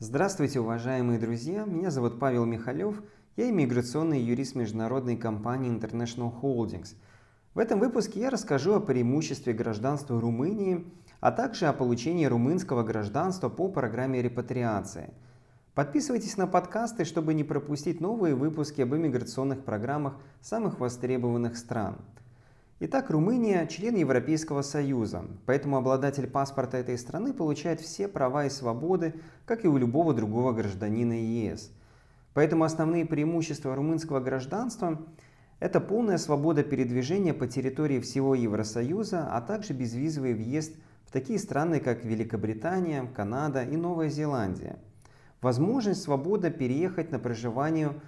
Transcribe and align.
Здравствуйте, 0.00 0.60
уважаемые 0.60 1.18
друзья! 1.18 1.64
Меня 1.64 1.90
зовут 1.90 2.20
Павел 2.20 2.44
Михалев, 2.44 3.02
я 3.36 3.50
иммиграционный 3.50 4.20
юрист 4.20 4.54
международной 4.54 5.16
компании 5.16 5.76
International 5.76 6.32
Holdings. 6.40 6.94
В 7.54 7.58
этом 7.58 7.80
выпуске 7.80 8.20
я 8.20 8.30
расскажу 8.30 8.74
о 8.74 8.80
преимуществе 8.80 9.52
гражданства 9.52 10.20
Румынии, 10.20 10.86
а 11.18 11.32
также 11.32 11.66
о 11.66 11.72
получении 11.72 12.26
румынского 12.26 12.84
гражданства 12.84 13.48
по 13.48 13.68
программе 13.68 14.22
репатриации. 14.22 15.12
Подписывайтесь 15.74 16.36
на 16.36 16.46
подкасты, 16.46 17.04
чтобы 17.04 17.34
не 17.34 17.42
пропустить 17.42 18.00
новые 18.00 18.36
выпуски 18.36 18.82
об 18.82 18.94
иммиграционных 18.94 19.64
программах 19.64 20.14
самых 20.40 20.78
востребованных 20.78 21.56
стран– 21.56 21.96
Итак, 22.80 23.10
Румыния– 23.10 23.66
член 23.68 23.96
Европейского 23.96 24.62
Союза, 24.62 25.24
поэтому 25.46 25.78
обладатель 25.78 26.28
паспорта 26.28 26.76
этой 26.76 26.96
страны 26.96 27.32
получает 27.32 27.80
все 27.80 28.06
права 28.06 28.46
и 28.46 28.50
свободы, 28.50 29.14
как 29.46 29.64
и 29.64 29.68
у 29.68 29.76
любого 29.76 30.14
другого 30.14 30.52
гражданина 30.52 31.14
ЕС. 31.14 31.72
Поэтому 32.34 32.62
основные 32.62 33.04
преимущества 33.04 33.74
румынского 33.74 34.20
гражданства– 34.20 35.02
это 35.58 35.80
полная 35.80 36.18
свобода 36.18 36.62
передвижения 36.62 37.34
по 37.34 37.48
территории 37.48 37.98
всего 37.98 38.36
Евросоюза, 38.36 39.26
а 39.28 39.40
также 39.40 39.72
безвизовый 39.72 40.34
въезд 40.34 40.76
в 41.04 41.10
такие 41.10 41.40
страны, 41.40 41.80
как 41.80 42.04
Великобритания, 42.04 43.10
Канада 43.12 43.64
и 43.64 43.76
Новая 43.76 44.08
Зеландия. 44.08 44.78
Возможность 45.40 46.02
свобода 46.02 46.50
переехать 46.50 47.10
на 47.10 47.18
проживание, 47.18 48.00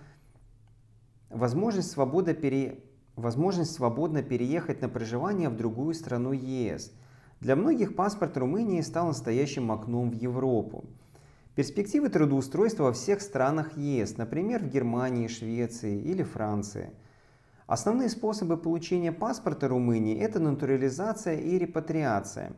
возможность 1.28 1.90
свобода 1.90 2.34
пере 2.34 2.84
возможность 3.16 3.72
свободно 3.72 4.22
переехать 4.22 4.80
на 4.82 4.88
проживание 4.88 5.48
в 5.48 5.56
другую 5.56 5.94
страну 5.94 6.32
ЕС. 6.32 6.92
Для 7.40 7.56
многих 7.56 7.96
паспорт 7.96 8.36
Румынии 8.36 8.80
стал 8.82 9.08
настоящим 9.08 9.72
окном 9.72 10.10
в 10.10 10.14
Европу. 10.14 10.84
Перспективы 11.54 12.08
трудоустройства 12.08 12.84
во 12.84 12.92
всех 12.92 13.20
странах 13.20 13.76
ЕС, 13.76 14.16
например, 14.16 14.62
в 14.62 14.68
Германии, 14.68 15.26
Швеции 15.26 16.00
или 16.00 16.22
Франции. 16.22 16.90
Основные 17.66 18.08
способы 18.08 18.56
получения 18.56 19.12
паспорта 19.12 19.68
Румынии– 19.68 20.18
это 20.20 20.40
натурализация 20.40 21.36
и 21.36 21.58
репатриация. 21.58 22.52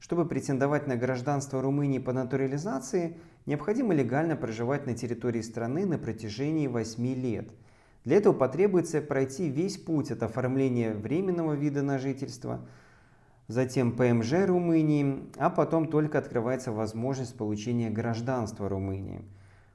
Чтобы 0.00 0.26
претендовать 0.26 0.86
на 0.86 0.96
гражданство 0.96 1.60
Румынии 1.60 1.98
по 1.98 2.12
натурализации, 2.12 3.16
необходимо 3.46 3.94
легально 3.94 4.36
проживать 4.36 4.86
на 4.86 4.94
территории 4.94 5.42
страны 5.42 5.86
на 5.86 5.98
протяжении 5.98 6.66
8 6.66 7.14
лет– 7.14 7.50
для 8.04 8.16
этого 8.16 8.32
потребуется 8.32 9.00
пройти 9.00 9.48
весь 9.48 9.76
путь 9.76 10.10
от 10.10 10.22
оформления 10.22 10.94
временного 10.94 11.54
вида 11.54 11.82
на 11.82 11.98
жительство, 11.98 12.66
затем 13.48 13.92
ПМЖ 13.92 14.46
Румынии, 14.46 15.24
а 15.36 15.50
потом 15.50 15.88
только 15.88 16.18
открывается 16.18 16.72
возможность 16.72 17.36
получения 17.36 17.90
гражданства 17.90 18.68
Румынии. 18.68 19.22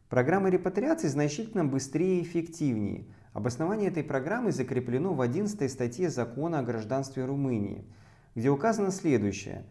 Программа 0.09 0.49
репатриации 0.49 1.07
значительно 1.07 1.65
быстрее 1.65 2.19
и 2.19 2.23
эффективнее. 2.23 3.05
Обоснование 3.33 3.89
этой 3.89 4.03
программы 4.03 4.51
закреплено 4.51 5.13
в 5.15 5.21
11 5.21 5.71
статье 5.71 6.11
Закона 6.11 6.59
о 6.59 6.63
гражданстве 6.63 7.25
Румынии, 7.25 7.83
где 8.35 8.49
указано 8.49 8.91
следующее. 8.91 9.65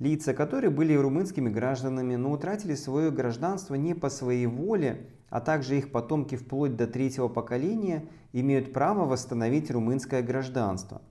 Лица, 0.00 0.34
которые 0.34 0.70
были 0.70 0.92
румынскими 0.92 1.48
гражданами, 1.48 2.16
но 2.16 2.32
утратили 2.32 2.74
свое 2.74 3.12
гражданство 3.12 3.76
не 3.76 3.94
по 3.94 4.10
своей 4.10 4.46
воле, 4.46 5.06
а 5.30 5.40
также 5.40 5.78
их 5.78 5.90
потомки 5.90 6.36
вплоть 6.36 6.76
до 6.76 6.86
третьего 6.86 7.28
поколения 7.28 8.06
имеют 8.32 8.72
право 8.72 9.04
восстановить 9.04 9.70
румынское 9.70 10.22
гражданство. 10.22 11.02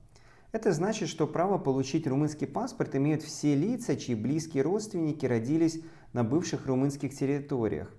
Это 0.52 0.72
значит, 0.72 1.10
что 1.10 1.28
право 1.28 1.58
получить 1.58 2.08
румынский 2.08 2.48
паспорт 2.48 2.96
имеют 2.96 3.24
все 3.24 3.56
лица, 3.56 3.98
чьи 3.98 4.16
близкие 4.16 4.64
родственники 4.64 5.26
родились 5.26 5.82
на 6.14 6.24
бывших 6.24 6.66
румынских 6.66 7.14
территориях. 7.14 7.92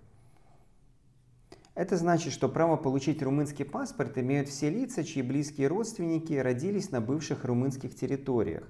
Это 1.74 1.98
значит, 1.98 2.32
что 2.32 2.48
право 2.48 2.76
получить 2.76 3.22
румынский 3.22 3.66
паспорт 3.66 4.16
имеют 4.16 4.48
все 4.48 4.70
лица, 4.70 5.04
чьи 5.04 5.20
близкие 5.20 5.68
родственники 5.68 6.32
родились 6.32 6.90
на 6.90 7.02
бывших 7.02 7.44
румынских 7.44 7.94
территориях. 7.94 8.66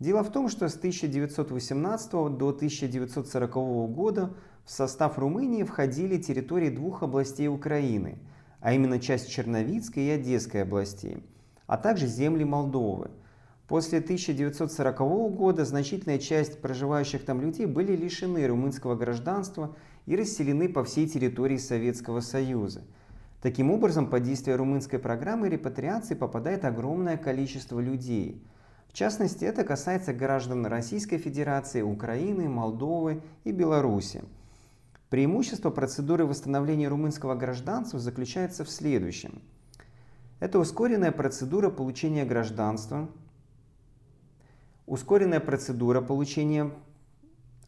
Дело 0.00 0.22
в 0.22 0.30
том, 0.30 0.48
что 0.48 0.68
с 0.68 0.76
1918 0.76 2.10
до 2.12 2.48
1940 2.50 3.54
года 3.90 4.32
в 4.64 4.70
состав 4.70 5.18
Румынии 5.18 5.64
входили 5.64 6.18
территории 6.18 6.70
двух 6.70 7.02
областей 7.02 7.48
Украины, 7.48 8.18
а 8.60 8.72
именно 8.72 9.00
часть 9.00 9.28
Черновицкой 9.28 10.04
и 10.04 10.10
Одесской 10.10 10.62
областей, 10.62 11.24
а 11.66 11.76
также 11.76 12.06
земли 12.06 12.44
Молдовы. 12.44 13.10
После 13.66 13.98
1940 13.98 14.98
года 15.34 15.64
значительная 15.64 16.18
часть 16.18 16.60
проживающих 16.62 17.24
там 17.24 17.40
людей 17.40 17.66
были 17.66 17.96
лишены 17.96 18.46
румынского 18.46 18.94
гражданства 18.94 19.76
и 20.06 20.16
расселены 20.16 20.68
по 20.68 20.84
всей 20.84 21.08
территории 21.08 21.58
Советского 21.58 22.20
Союза. 22.20 22.82
Таким 23.42 23.70
образом, 23.70 24.08
под 24.08 24.22
действие 24.22 24.56
румынской 24.56 24.98
программы 24.98 25.48
репатриации 25.48 26.14
попадает 26.14 26.64
огромное 26.64 27.16
количество 27.16 27.78
людей. 27.80 28.42
В 28.98 29.00
частности, 29.00 29.44
это 29.44 29.62
касается 29.62 30.12
граждан 30.12 30.66
Российской 30.66 31.18
Федерации, 31.18 31.82
Украины, 31.82 32.48
Молдовы 32.48 33.22
и 33.44 33.52
Беларуси. 33.52 34.24
Преимущество 35.08 35.70
процедуры 35.70 36.26
восстановления 36.26 36.88
румынского 36.88 37.36
гражданства 37.36 38.00
заключается 38.00 38.64
в 38.64 38.68
следующем. 38.68 39.40
Это 40.40 40.58
ускоренная 40.58 41.12
процедура 41.12 41.70
получения 41.70 42.24
гражданства, 42.24 43.08
ускоренная 44.84 45.38
процедура 45.38 46.00
получения, 46.00 46.68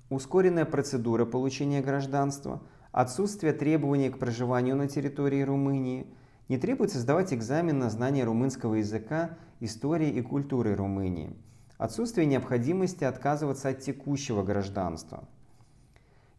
ускоренная 0.08 0.64
процедура 0.64 1.26
получения 1.26 1.80
гражданства, 1.80 2.60
отсутствие 2.90 3.52
требований 3.52 4.10
к 4.10 4.18
проживанию 4.18 4.74
на 4.74 4.88
территории 4.88 5.42
Румынии, 5.42 6.08
не 6.50 6.58
требуется 6.58 6.98
сдавать 6.98 7.32
экзамен 7.32 7.78
на 7.78 7.88
знание 7.88 8.24
румынского 8.24 8.74
языка, 8.74 9.38
истории 9.60 10.10
и 10.10 10.20
культуры 10.20 10.74
Румынии, 10.74 11.34
отсутствие 11.78 12.26
необходимости 12.26 13.04
отказываться 13.04 13.70
от 13.70 13.80
текущего 13.80 14.42
гражданства– 14.42 15.24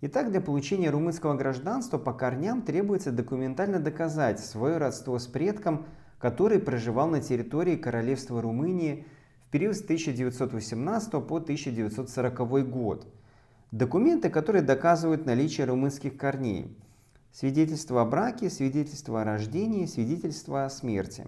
Итак, 0.03 0.31
для 0.31 0.41
получения 0.41 0.89
румынского 0.89 1.35
гражданства 1.35 1.99
по 1.99 2.11
корням 2.11 2.63
требуется 2.63 3.11
документально 3.11 3.79
доказать 3.79 4.39
свое 4.39 4.77
родство 4.77 5.19
с 5.19 5.27
предком, 5.27 5.85
который 6.17 6.57
проживал 6.57 7.07
на 7.07 7.21
территории 7.21 7.75
Королевства 7.75 8.41
Румынии 8.41 9.05
в 9.47 9.51
период 9.51 9.75
с 9.75 9.83
1918 9.83 11.11
по 11.11 11.37
1940 11.37 12.67
год. 12.67 13.05
Документы, 13.69 14.31
которые 14.31 14.63
доказывают 14.63 15.27
наличие 15.27 15.67
румынских 15.67 16.17
корней. 16.17 16.75
Свидетельство 17.31 18.01
о 18.01 18.05
браке, 18.05 18.49
свидетельство 18.49 19.21
о 19.21 19.25
рождении, 19.25 19.85
свидетельство 19.85 20.65
о 20.65 20.69
смерти. 20.69 21.27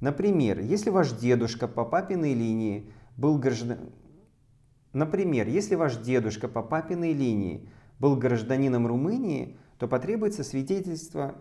Например, 0.00 0.58
если 0.58 0.90
ваш 0.90 1.12
дедушка 1.12 1.68
по 1.68 1.84
папиной 1.84 2.34
линии 2.34 2.90
был 3.16 3.38
гражданином 3.38 3.92
Например, 4.92 5.46
если 5.46 5.76
ваш 5.76 5.96
дедушка 5.96 6.48
по 6.48 6.62
папиной 6.62 7.12
линии 7.12 7.68
был 8.00 8.16
гражданином 8.16 8.86
Румынии, 8.86 9.56
то 9.78 9.86
потребуется 9.86 10.42
свидетельство 10.42 11.36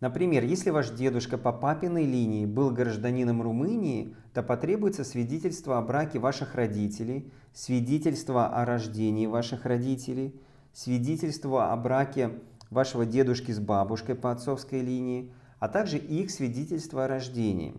Например, 0.00 0.44
если 0.44 0.70
ваш 0.70 0.90
дедушка 0.90 1.36
по 1.38 1.52
папиной 1.52 2.06
линии 2.06 2.46
был 2.46 2.70
гражданином 2.70 3.42
Румынии, 3.42 4.14
то 4.32 4.44
потребуется 4.44 5.02
свидетельство 5.02 5.76
о 5.76 5.82
браке 5.82 6.20
ваших 6.20 6.54
родителей, 6.54 7.32
свидетельство 7.52 8.46
о 8.46 8.64
рождении 8.64 9.26
ваших 9.26 9.64
родителей, 9.64 10.40
свидетельство 10.78 11.72
о 11.72 11.76
браке 11.76 12.38
вашего 12.70 13.04
дедушки 13.04 13.50
с 13.50 13.58
бабушкой 13.58 14.14
по 14.14 14.30
отцовской 14.30 14.80
линии, 14.80 15.32
а 15.58 15.68
также 15.68 15.98
их 15.98 16.30
свидетельство 16.30 17.04
о 17.04 17.08
рождении. 17.08 17.74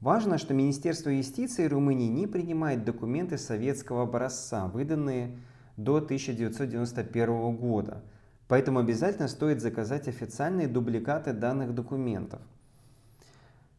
Важно, 0.00 0.38
что 0.38 0.54
Министерство 0.54 1.10
юстиции 1.10 1.66
Румынии 1.66 2.08
не 2.08 2.26
принимает 2.26 2.86
документы 2.86 3.36
советского 3.36 4.04
образца, 4.04 4.66
выданные 4.68 5.36
до 5.76 5.96
1991 5.96 7.54
года, 7.54 8.02
поэтому 8.48 8.78
обязательно 8.78 9.28
стоит 9.28 9.60
заказать 9.60 10.08
официальные 10.08 10.68
дубликаты 10.68 11.34
данных 11.34 11.74
документов. 11.74 12.40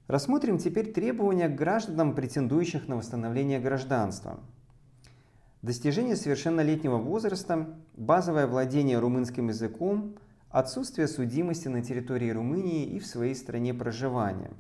Рассмотрим 0.06 0.60
теперь 0.60 0.94
требования 0.94 1.50
к 1.50 1.56
гражданам, 1.56 2.14
претендующих 2.14 2.88
на 2.88 2.98
восстановление 2.98 3.60
гражданства. 3.60 4.40
Достижение 5.62 6.16
совершеннолетнего 6.16 6.98
возраста, 6.98 7.78
базовое 7.96 8.48
владение 8.48 9.00
румынским 9.00 9.48
языком, 9.48 10.16
отсутствие 10.50 11.08
судимости 11.08 11.68
на 11.68 11.84
территории 11.84 12.30
Румынии 12.30 12.86
и 12.86 13.00
в 13.00 13.06
своей 13.06 13.36
стране 13.36 13.74
проживания. 13.74 14.52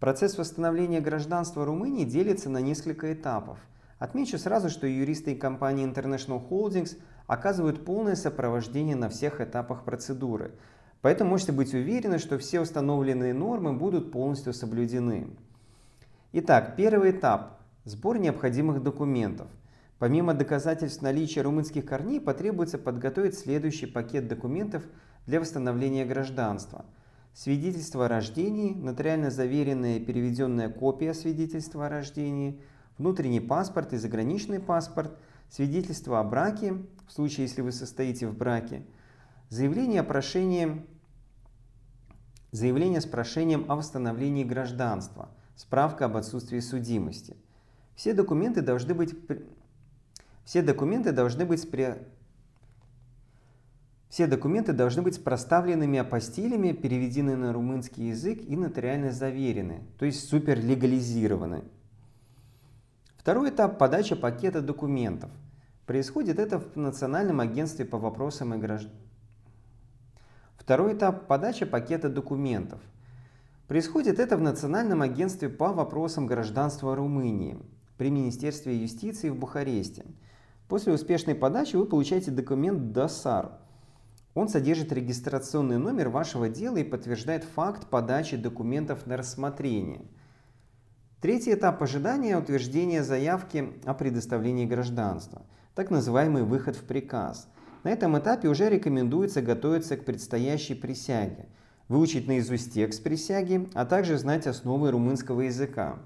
Процесс 0.00 0.36
восстановления 0.38 1.00
гражданства 1.00 1.64
Румынии 1.64 2.04
делится 2.04 2.50
на 2.50 2.58
несколько 2.58 3.12
этапов– 3.12 3.58
Отмечу 4.04 4.38
сразу, 4.38 4.68
что 4.68 4.86
юристы 4.86 5.34
компании 5.34 5.86
International 5.86 6.46
Holdings 6.46 6.98
оказывают 7.26 7.86
полное 7.86 8.16
сопровождение 8.16 8.96
на 8.96 9.08
всех 9.08 9.40
этапах 9.40 9.84
процедуры, 9.84 10.52
поэтому 11.00 11.30
можете 11.30 11.52
быть 11.52 11.72
уверены, 11.72 12.18
что 12.18 12.36
все 12.36 12.60
установленные 12.60 13.32
нормы 13.32 13.72
будут 13.72 14.12
полностью 14.12 14.52
соблюдены. 14.52 15.28
Итак, 16.32 16.74
первый 16.76 17.12
этап– 17.12 17.60
сбор 17.84 18.18
необходимых 18.18 18.82
документов. 18.82 19.48
Помимо 19.98 20.34
доказательств 20.34 21.02
наличия 21.02 21.42
румынских 21.42 21.84
корней, 21.84 22.20
потребуется 22.20 22.78
подготовить 22.78 23.38
следующий 23.38 23.86
пакет 23.86 24.28
документов 24.28 24.84
для 25.26 25.40
восстановления 25.40 26.04
гражданства. 26.04 26.84
Свидетельство 27.32 28.06
о 28.06 28.08
рождении, 28.08 28.74
нотариально 28.74 29.30
заверенная 29.30 29.98
и 29.98 30.04
переведенная 30.04 30.68
копия 30.68 31.14
свидетельства 31.14 31.86
о 31.86 31.88
рождении, 31.88 32.60
внутренний 32.98 33.40
паспорт 33.40 33.92
и 33.92 33.96
заграничный 33.96 34.60
паспорт, 34.60 35.18
свидетельство 35.48 36.20
о 36.20 36.24
браке, 36.24 36.74
в 37.06 37.12
случае, 37.12 37.46
если 37.46 37.62
вы 37.62 37.72
состоите 37.72 38.26
в 38.26 38.36
браке, 38.36 38.84
заявление 39.48 40.00
о 40.00 40.04
прошении 40.04 40.84
заявление 42.54 43.00
с 43.00 43.06
прошением 43.06 43.64
о 43.68 43.74
восстановлении 43.74 44.44
гражданства, 44.44 45.28
справка 45.56 46.04
об 46.04 46.16
отсутствии 46.16 46.60
судимости. 46.60 47.36
Все 47.96 48.14
документы 48.14 48.62
должны 48.62 48.94
быть, 48.94 49.12
все 50.44 50.62
документы 50.62 51.12
должны 51.12 51.44
быть 51.44 51.70
при... 51.70 51.96
Все 54.08 54.26
документы 54.26 54.72
должны 54.72 55.02
быть 55.02 55.14
с 55.14 55.18
проставленными 55.18 55.98
апостилями, 55.98 56.72
переведены 56.72 57.36
на 57.36 57.52
румынский 57.52 58.08
язык 58.08 58.40
и 58.46 58.54
нотариально 58.54 59.10
заверены, 59.10 59.82
то 59.98 60.04
есть 60.06 60.28
супер 60.28 60.60
легализированы. 60.60 61.64
Второй 63.16 63.50
этап– 63.50 63.78
подача 63.78 64.14
пакета 64.14 64.60
документов. 64.60 65.30
Происходит 65.86 66.38
это 66.38 66.58
в 66.58 66.76
Национальном 66.76 67.40
агентстве 67.40 67.84
по 67.84 67.98
вопросам 67.98 68.54
и 68.54 68.58
гражданам 68.58 69.04
Второй 70.64 70.94
этап– 70.94 71.26
подача 71.28 71.66
пакета 71.66 72.08
документов. 72.08 72.80
Происходит 73.68 74.18
это 74.18 74.38
в 74.38 74.40
Национальном 74.40 75.02
агентстве 75.02 75.50
по 75.50 75.74
вопросам 75.74 76.26
гражданства 76.26 76.96
Румынии 76.96 77.58
при 77.98 78.10
Министерстве 78.10 78.74
юстиции 78.74 79.28
в 79.28 79.36
Бухаресте. 79.36 80.06
После 80.68 80.92
успешной 80.92 81.34
подачи 81.34 81.76
вы 81.76 81.86
получаете 81.86 82.30
документ 82.30 82.92
ДОСАР. 82.92 83.52
Он 84.34 84.48
содержит 84.48 84.92
регистрационный 84.92 85.78
номер 85.78 86.08
вашего 86.08 86.48
дела 86.48 86.78
и 86.78 86.84
подтверждает 86.84 87.44
факт 87.44 87.88
подачи 87.88 88.36
документов 88.36 89.06
на 89.06 89.16
рассмотрение. 89.16 90.02
Третий 91.20 91.54
этап 91.54 91.82
ожидания– 91.82 92.36
утверждения 92.38 93.02
заявки 93.02 93.72
о 93.84 93.94
предоставлении 93.94 94.66
гражданства, 94.66 95.46
так 95.74 95.90
называемый 95.90 96.42
выход 96.42 96.76
в 96.76 96.84
приказ– 96.84 97.48
на 97.84 97.90
этом 97.90 98.18
этапе 98.18 98.48
уже 98.48 98.70
рекомендуется 98.70 99.42
готовиться 99.42 99.98
к 99.98 100.06
предстоящей 100.06 100.74
присяге, 100.74 101.46
выучить 101.88 102.26
наизусть 102.26 102.72
текст 102.72 103.04
присяги, 103.04 103.68
а 103.74 103.84
также 103.84 104.16
знать 104.16 104.46
основы 104.46 104.90
румынского 104.90 105.42
языка. 105.42 105.98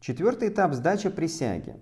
Четвертый 0.00 0.48
этап– 0.48 0.74
сдача 0.74 1.10
присяги. 1.10 1.76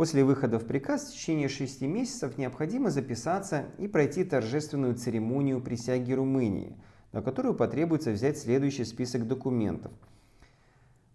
После 0.00 0.24
выхода 0.24 0.58
в 0.58 0.64
приказ 0.64 1.10
в 1.10 1.12
течение 1.12 1.50
6 1.50 1.82
месяцев 1.82 2.38
необходимо 2.38 2.88
записаться 2.88 3.66
и 3.76 3.86
пройти 3.86 4.24
торжественную 4.24 4.94
церемонию 4.94 5.60
присяги 5.60 6.14
Румынии, 6.14 6.74
на 7.12 7.20
которую 7.20 7.54
потребуется 7.54 8.10
взять 8.10 8.38
следующий 8.38 8.86
список 8.86 9.28
документов. 9.28 9.92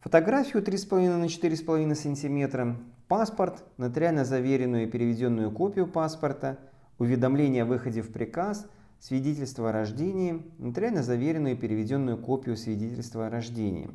Фотографию 0.01 0.61
3,5 0.61 1.17
на 1.17 1.25
4,5 1.25 1.95
см, 1.95 2.75
паспорт, 3.07 3.63
нотариально 3.77 4.23
заверенную 4.23 4.83
и 4.83 4.91
переведенную 4.91 5.49
копию 5.49 5.87
паспорта, 5.87 6.59
уведомление 6.99 7.63
о 7.63 7.65
выходе 7.65 8.03
в 8.03 8.11
приказ, 8.11 8.67
свидетельство 8.99 9.69
о 9.69 9.71
рождении, 9.71 10.43
нотариально 10.59 11.01
заверенную 11.01 11.55
и 11.55 11.57
переведенную 11.57 12.19
копию 12.19 12.55
свидетельства 12.55 13.25
о 13.25 13.29
рождении. 13.31 13.89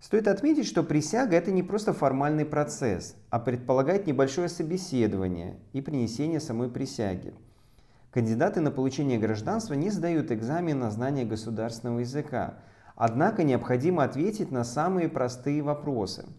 Стоит 0.00 0.28
отметить, 0.28 0.66
что 0.66 0.82
присяга– 0.82 1.36
это 1.36 1.52
не 1.52 1.62
просто 1.62 1.92
формальный 1.92 2.46
процесс, 2.46 3.14
а 3.28 3.38
предполагает 3.38 4.06
небольшое 4.06 4.48
собеседование 4.48 5.58
и 5.72 5.80
принесение 5.80 6.40
самой 6.40 6.70
присяги. 6.70 7.34
Кандидаты 8.10 8.60
на 8.60 8.70
получение 8.70 9.18
гражданства 9.18 9.74
не 9.74 9.90
сдают 9.90 10.32
экзамен 10.32 10.78
на 10.78 10.90
знание 10.90 11.24
государственного 11.24 12.00
языка, 12.00 12.58
однако 12.96 13.44
необходимо 13.44 14.02
ответить 14.02 14.50
на 14.50 14.64
самые 14.64 15.08
простые 15.08 15.62
вопросы– 15.62 16.26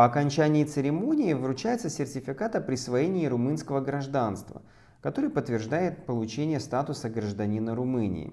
По 0.00 0.06
окончании 0.06 0.64
церемонии 0.64 1.34
вручается 1.34 1.90
сертификат 1.90 2.56
о 2.56 2.62
присвоении 2.62 3.26
румынского 3.26 3.80
гражданства, 3.80 4.62
который 5.02 5.28
подтверждает 5.28 6.06
получение 6.06 6.58
статуса 6.58 7.10
гражданина 7.10 7.74
Румынии. 7.74 8.32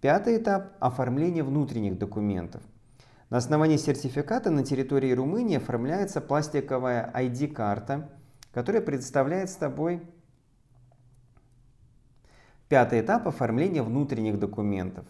Пятый 0.00 0.36
этап– 0.36 0.74
оформление 0.80 1.42
внутренних 1.42 1.98
документов. 1.98 2.62
На 3.30 3.38
основании 3.38 3.76
сертификата 3.76 4.48
на 4.48 4.62
территории 4.62 5.10
Румынии 5.10 5.56
оформляется 5.56 6.20
пластиковая 6.20 7.10
ID-карта, 7.12 8.08
которая 8.52 8.80
представляет 8.80 9.50
собой 9.50 10.02
Пятый 12.68 13.00
этап– 13.00 13.26
оформление 13.26 13.82
внутренних 13.82 14.38
документов. 14.38 15.04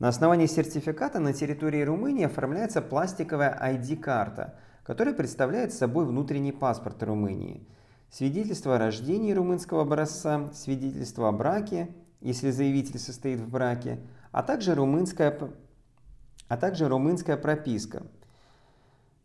На 0.00 0.08
основании 0.08 0.46
сертификата 0.46 1.20
на 1.20 1.32
территории 1.32 1.82
Румынии 1.82 2.24
оформляется 2.24 2.82
пластиковая 2.82 3.56
ID-карта, 3.62 4.56
которая 4.82 5.14
представляет 5.14 5.72
собой 5.72 6.04
внутренний 6.04 6.52
паспорт 6.52 7.02
Румынии, 7.02 7.68
свидетельство 8.10 8.74
о 8.74 8.78
рождении 8.78 9.32
румынского 9.32 9.82
образца, 9.82 10.50
свидетельство 10.52 11.28
о 11.28 11.32
браке, 11.32 11.94
если 12.20 12.50
заявитель 12.50 12.98
состоит 12.98 13.40
в 13.40 13.48
браке, 13.48 14.00
а 14.36 14.42
также 14.42 14.74
румынская, 14.74 15.34
а 16.48 16.56
также 16.58 16.88
румынская 16.88 17.38
прописка. 17.38 18.02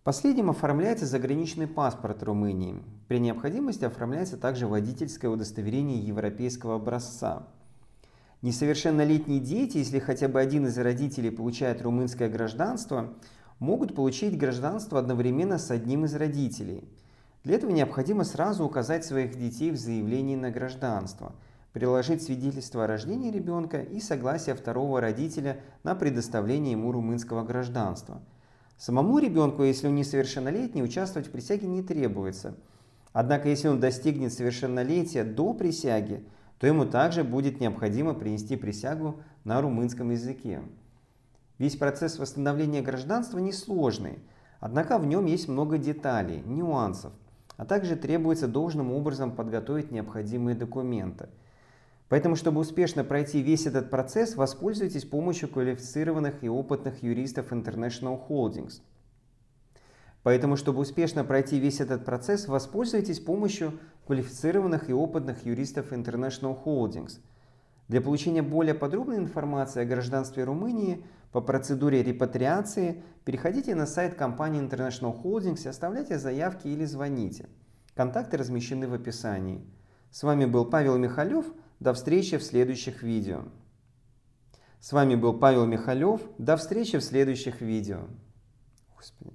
Последним 0.06 0.50
оформляется 0.50 1.06
заграничный 1.06 1.68
паспорт 1.68 2.24
Румынии. 2.24 2.82
При 3.10 3.20
необходимости 3.20 3.84
оформляется 3.84 4.38
также 4.38 4.68
водительское 4.68 5.30
удостоверение 5.30 6.00
европейского 6.00 6.76
образца. 6.76 7.50
Несовершеннолетние 8.42 9.42
дети, 9.42 9.80
если 9.80 10.00
хотя 10.00 10.30
бы 10.30 10.40
один 10.40 10.68
из 10.68 10.78
родителей 10.78 11.30
получает 11.30 11.82
румынское 11.82 12.30
гражданство, 12.30 13.14
могут 13.60 13.94
получить 13.94 14.38
гражданство 14.38 14.98
одновременно 14.98 15.58
с 15.58 15.72
одним 15.72 16.06
из 16.06 16.16
родителей. 16.16 16.88
Для 17.44 17.56
этого 17.56 17.72
необходимо 17.72 18.24
сразу 18.24 18.64
указать 18.64 19.04
своих 19.04 19.38
детей 19.38 19.72
в 19.72 19.76
заявлении 19.76 20.38
на 20.38 20.52
гражданство, 20.52 21.36
приложить 21.74 22.24
свидетельство 22.24 22.84
о 22.84 22.88
рождении 22.88 23.32
ребенка 23.32 23.82
и 23.82 24.00
согласие 24.00 24.56
второго 24.56 25.00
родителя 25.00 25.60
на 25.84 25.96
предоставление 25.96 26.74
ему 26.74 26.92
румынского 26.92 27.44
гражданства. 27.44 28.22
Самому 28.78 29.20
ребенку, 29.20 29.64
если 29.64 29.88
он 29.88 29.96
несовершеннолетний, 29.96 30.84
участвовать 30.84 31.28
в 31.28 31.32
присяге 31.32 31.68
не 31.68 31.84
требуется. 31.84 32.56
Однако, 33.14 33.50
если 33.50 33.68
он 33.68 33.80
достигнет 33.80 34.34
совершеннолетия 34.34 35.24
до 35.24 35.54
присяги, 35.54 36.26
то 36.58 36.68
ему 36.68 36.86
также 36.86 37.24
будет 37.24 37.60
необходимо 37.60 38.14
принести 38.14 38.56
присягу 38.56 39.22
на 39.44 39.62
румынском 39.62 40.12
языке. 40.12 40.62
Весь 41.58 41.76
процесс 41.76 42.18
восстановления 42.18 42.82
гражданства 42.82 43.38
несложный, 43.38 44.20
однако 44.60 44.98
в 44.98 45.06
нем 45.06 45.26
есть 45.26 45.48
много 45.48 45.78
деталей, 45.78 46.42
нюансов, 46.46 47.14
а 47.58 47.66
также 47.66 47.96
требуется 47.96 48.48
должным 48.48 48.92
образом 48.92 49.36
подготовить 49.36 49.92
необходимые 49.92 50.56
документы. 50.56 51.30
Поэтому, 52.12 52.36
чтобы 52.36 52.62
успешно 52.62 53.04
пройти 53.04 53.42
весь 53.42 53.66
этот 53.66 53.90
процесс, 53.90 54.36
воспользуйтесь 54.36 55.06
помощью 55.06 55.50
квалифицированных 55.50 56.44
и 56.44 56.50
опытных 56.50 57.02
юристов 57.02 57.52
International 57.52 58.22
Holdings– 58.30 58.82
Поэтому, 60.24 60.56
чтобы 60.56 60.82
успешно 60.82 61.24
пройти 61.24 61.60
весь 61.60 61.82
этот 61.82 62.06
процесс, 62.06 62.48
воспользуйтесь 62.48 63.20
помощью 63.20 63.80
квалифицированных 64.06 64.90
и 64.90 64.94
опытных 64.94 65.46
юристов 65.46 65.92
International 65.92 66.58
Holdings. 66.64 67.20
Для 67.88 68.02
получения 68.02 68.42
более 68.42 68.76
подробной 68.76 69.18
информации 69.18 69.82
о 69.82 69.86
гражданстве 69.86 70.44
Румынии 70.44 71.04
по 71.32 71.42
процедуре 71.42 72.04
репатриации 72.04 73.04
переходите 73.26 73.74
на 73.74 73.86
сайт 73.86 74.14
компании 74.14 74.62
International 74.62 75.20
Holdings 75.20 75.66
и 75.66 75.70
оставляйте 75.70 76.20
заявки 76.20 76.68
или 76.68 76.86
звоните. 76.86 77.50
Контакты 77.96 78.38
размещены 78.38 78.88
в 78.88 78.94
описании. 78.94 79.66
С 80.12 80.24
вами 80.24 80.46
был 80.46 80.66
Павел 80.66 80.98
Михалев. 80.98 81.46
До 81.82 81.96
встречи 81.96 82.38
в 82.38 82.44
следующих 82.44 83.02
видео. 83.02 83.42
С 84.80 84.92
вами 84.92 85.16
был 85.16 85.34
Павел 85.34 85.66
Михалев. 85.66 86.22
До 86.38 86.56
встречи 86.56 87.00
в 87.00 87.04
следующих 87.04 87.60
видео. 87.60 88.02
Господи. 88.96 89.34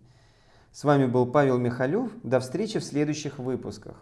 С 0.71 0.85
вами 0.85 1.07
был 1.07 1.27
Павел 1.27 1.59
Михалев. 1.59 2.13
До 2.23 2.39
встречи 2.39 2.79
в 2.79 2.85
следующих 2.85 3.41
выпусках. 3.41 3.97